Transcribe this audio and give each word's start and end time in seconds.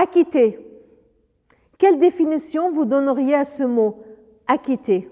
Acquitté. 0.00 0.60
Quelle 1.76 1.98
définition 1.98 2.70
vous 2.70 2.84
donneriez 2.84 3.34
à 3.34 3.44
ce 3.44 3.64
mot 3.64 4.04
Acquitté? 4.46 5.10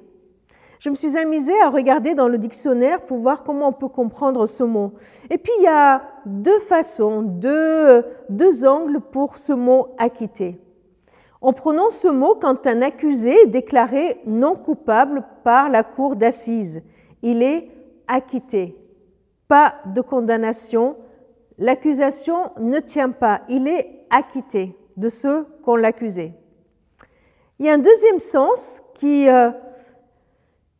Je 0.78 0.90
me 0.90 0.94
suis 0.94 1.16
amusée 1.16 1.60
à 1.64 1.70
regarder 1.70 2.14
dans 2.14 2.28
le 2.28 2.38
dictionnaire 2.38 3.00
pour 3.00 3.18
voir 3.18 3.42
comment 3.42 3.70
on 3.70 3.72
peut 3.72 3.88
comprendre 3.88 4.46
ce 4.46 4.62
mot. 4.62 4.92
Et 5.28 5.38
puis 5.38 5.52
il 5.58 5.64
y 5.64 5.66
a 5.66 6.02
deux 6.24 6.60
façons, 6.60 7.22
deux, 7.22 8.04
deux 8.28 8.64
angles 8.64 9.00
pour 9.00 9.38
ce 9.38 9.52
mot 9.52 9.88
acquitté. 9.98 10.60
On 11.42 11.52
prononce 11.52 11.96
ce 11.96 12.08
mot 12.08 12.36
quand 12.40 12.68
un 12.68 12.80
accusé 12.80 13.32
est 13.42 13.46
déclaré 13.48 14.20
non 14.24 14.54
coupable 14.54 15.24
par 15.42 15.68
la 15.68 15.82
cour 15.82 16.14
d'assises. 16.14 16.84
Il 17.22 17.42
est 17.42 17.72
acquitté. 18.06 18.76
Pas 19.48 19.74
de 19.86 20.00
condamnation. 20.00 20.94
L'accusation 21.58 22.52
ne 22.60 22.78
tient 22.78 23.10
pas. 23.10 23.40
Il 23.48 23.66
est 23.66 23.95
acquitté 24.10 24.76
de 24.96 25.08
ceux 25.08 25.46
qu'on 25.64 25.76
l'accusait. 25.76 26.34
Il 27.58 27.66
y 27.66 27.68
a 27.68 27.74
un 27.74 27.78
deuxième 27.78 28.20
sens 28.20 28.82
qui 28.94 29.28
euh, 29.28 29.50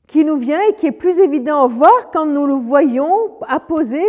qui 0.07 0.25
nous 0.25 0.37
vient 0.37 0.61
et 0.69 0.75
qui 0.75 0.87
est 0.87 0.93
plus 0.93 1.19
évident 1.19 1.65
à 1.65 1.67
voir 1.67 2.11
quand 2.13 2.27
nous 2.27 2.47
le 2.47 2.55
voyons 2.55 3.41
apposé 3.49 4.01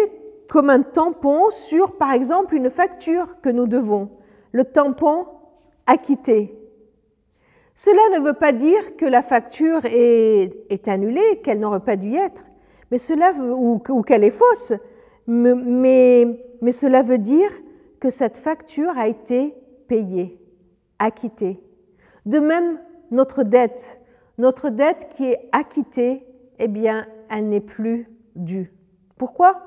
comme 0.47 0.69
un 0.69 0.81
tampon 0.81 1.49
sur, 1.51 1.97
par 1.97 2.13
exemple, 2.13 2.55
une 2.55 2.69
facture 2.69 3.41
que 3.41 3.49
nous 3.49 3.67
devons. 3.67 4.09
Le 4.51 4.63
tampon 4.63 5.27
acquitté. 5.85 6.53
Cela 7.75 8.17
ne 8.17 8.23
veut 8.23 8.33
pas 8.33 8.53
dire 8.53 8.95
que 8.95 9.05
la 9.05 9.21
facture 9.21 9.81
est, 9.85 10.87
annulée, 10.87 11.41
qu'elle 11.43 11.59
n'aurait 11.59 11.81
pas 11.81 11.95
dû 11.95 12.13
être, 12.15 12.43
mais 12.91 12.97
cela 12.97 13.33
ou, 13.33 13.79
qu'elle 14.03 14.23
est 14.23 14.31
fausse, 14.31 14.73
mais, 15.27 16.25
mais 16.61 16.71
cela 16.71 17.03
veut 17.03 17.19
dire 17.19 17.51
que 17.99 18.09
cette 18.09 18.37
facture 18.37 18.97
a 18.97 19.07
été 19.07 19.55
payée, 19.87 20.39
acquittée. 20.99 21.63
De 22.25 22.39
même, 22.39 22.79
notre 23.11 23.43
dette, 23.43 24.01
notre 24.37 24.69
dette 24.69 25.09
qui 25.09 25.25
est 25.25 25.49
acquittée, 25.51 26.25
eh 26.59 26.67
bien, 26.67 27.07
elle 27.29 27.49
n'est 27.49 27.61
plus 27.61 28.09
due. 28.35 28.73
Pourquoi? 29.17 29.61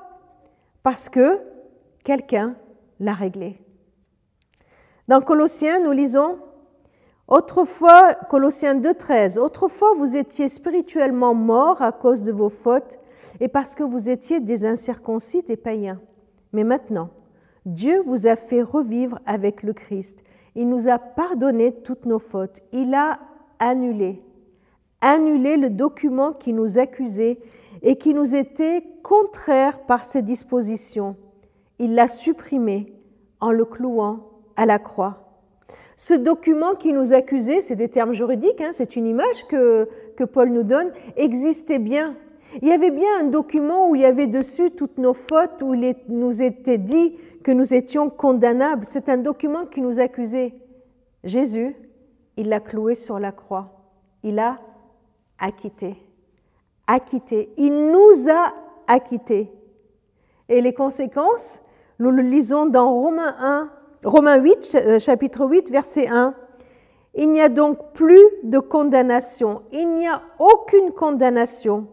Parce 0.83 1.09
que 1.09 1.39
quelqu'un 2.03 2.55
l'a 2.99 3.13
réglée. 3.13 3.59
Dans 5.07 5.21
Colossiens, 5.21 5.79
nous 5.79 5.91
lisons 5.91 6.39
Autrefois, 7.27 8.13
Colossiens 8.29 8.75
2.13, 8.75 9.39
autrefois 9.39 9.93
vous 9.95 10.17
étiez 10.17 10.49
spirituellement 10.49 11.33
morts 11.33 11.81
à 11.81 11.93
cause 11.93 12.23
de 12.23 12.31
vos 12.33 12.49
fautes 12.49 12.99
et 13.39 13.47
parce 13.47 13.73
que 13.73 13.83
vous 13.83 14.09
étiez 14.09 14.41
des 14.41 14.65
incirconcis, 14.65 15.41
des 15.41 15.55
païens. 15.55 16.01
Mais 16.51 16.65
maintenant, 16.65 17.09
Dieu 17.65 18.01
vous 18.05 18.27
a 18.27 18.35
fait 18.35 18.61
revivre 18.61 19.19
avec 19.25 19.63
le 19.63 19.73
Christ. 19.73 20.23
Il 20.55 20.69
nous 20.69 20.89
a 20.89 20.99
pardonné 20.99 21.71
toutes 21.71 22.05
nos 22.05 22.19
fautes. 22.19 22.61
Il 22.71 22.93
a 22.93 23.19
annulé 23.59 24.21
annuler 25.01 25.57
le 25.57 25.69
document 25.69 26.31
qui 26.31 26.53
nous 26.53 26.77
accusait 26.77 27.39
et 27.81 27.97
qui 27.97 28.13
nous 28.13 28.35
était 28.35 28.83
contraire 29.03 29.81
par 29.81 30.05
ses 30.05 30.21
dispositions. 30.21 31.15
Il 31.79 31.95
l'a 31.95 32.07
supprimé 32.07 32.93
en 33.39 33.51
le 33.51 33.65
clouant 33.65 34.29
à 34.55 34.67
la 34.67 34.77
croix. 34.77 35.27
Ce 35.97 36.13
document 36.13 36.75
qui 36.75 36.93
nous 36.93 37.13
accusait, 37.13 37.61
c'est 37.61 37.75
des 37.75 37.89
termes 37.89 38.13
juridiques, 38.13 38.61
hein, 38.61 38.71
c'est 38.71 38.95
une 38.95 39.07
image 39.07 39.47
que, 39.47 39.89
que 40.15 40.23
Paul 40.23 40.49
nous 40.49 40.63
donne, 40.63 40.91
existait 41.15 41.79
bien. 41.79 42.15
Il 42.59 42.67
y 42.67 42.71
avait 42.73 42.91
bien 42.91 43.21
un 43.21 43.23
document 43.23 43.89
où 43.89 43.95
il 43.95 44.01
y 44.01 44.05
avait 44.05 44.27
dessus 44.27 44.71
toutes 44.71 44.97
nos 44.97 45.13
fautes, 45.13 45.61
où 45.61 45.73
il 45.73 45.95
nous 46.09 46.41
était 46.41 46.77
dit 46.77 47.17
que 47.43 47.51
nous 47.51 47.73
étions 47.73 48.09
condamnables. 48.09 48.85
C'est 48.85 49.07
un 49.07 49.17
document 49.17 49.65
qui 49.65 49.81
nous 49.81 49.99
accusait. 49.99 50.53
Jésus, 51.23 51.75
il 52.35 52.49
l'a 52.49 52.59
cloué 52.59 52.95
sur 52.95 53.19
la 53.19 53.31
croix. 53.31 53.71
Il 54.23 54.37
a 54.39 54.59
acquitté. 55.39 55.95
Acquitté. 56.87 57.53
Il 57.57 57.91
nous 57.91 58.29
a 58.29 58.53
acquittés. 58.87 59.49
Et 60.49 60.59
les 60.61 60.73
conséquences, 60.73 61.61
nous 61.99 62.11
le 62.11 62.21
lisons 62.21 62.65
dans 62.65 62.91
Romains 62.91 63.35
1, 63.39 63.69
Romains 64.03 64.37
8, 64.37 64.77
euh, 64.85 64.99
chapitre 64.99 65.47
8, 65.47 65.69
verset 65.69 66.07
1. 66.09 66.33
Il 67.15 67.31
n'y 67.31 67.41
a 67.41 67.49
donc 67.49 67.93
plus 67.93 68.25
de 68.43 68.59
condamnation. 68.59 69.61
Il 69.71 69.93
n'y 69.93 70.07
a 70.07 70.21
aucune 70.39 70.91
condamnation 70.91 71.87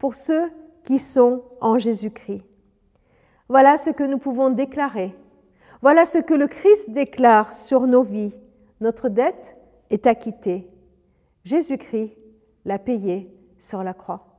pour 0.00 0.16
ceux 0.16 0.50
qui 0.82 0.98
sont 0.98 1.44
en 1.60 1.78
Jésus-Christ. 1.78 2.42
Voilà 3.48 3.78
ce 3.78 3.90
que 3.90 4.02
nous 4.02 4.18
pouvons 4.18 4.50
déclarer. 4.50 5.14
Voilà 5.82 6.06
ce 6.06 6.18
que 6.18 6.34
le 6.34 6.48
Christ 6.48 6.90
déclare 6.90 7.52
sur 7.52 7.86
nos 7.86 8.02
vies. 8.02 8.34
Notre 8.80 9.08
dette 9.08 9.56
est 9.90 10.06
acquittée. 10.06 10.68
Jésus-Christ 11.44 12.16
l'a 12.64 12.78
payé 12.78 13.32
sur 13.58 13.84
la 13.84 13.92
croix. 13.92 14.29